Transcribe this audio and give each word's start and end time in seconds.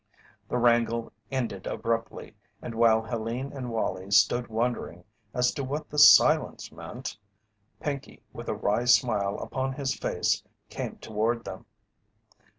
The 0.49 0.57
wrangle 0.57 1.11
ended 1.29 1.67
abruptly, 1.67 2.35
and 2.59 2.73
while 2.73 3.03
Helene 3.03 3.51
and 3.53 3.69
Wallie 3.69 4.09
stood 4.09 4.47
wondering 4.47 5.03
as 5.31 5.51
to 5.53 5.63
what 5.63 5.91
the 5.91 5.99
silence 5.99 6.71
meant, 6.71 7.15
Pinkey 7.79 8.23
with 8.33 8.49
a 8.49 8.55
wry 8.55 8.85
smile 8.85 9.37
upon 9.37 9.73
his 9.73 9.93
face 9.93 10.41
came 10.71 10.95
toward 10.95 11.45
them. 11.45 11.67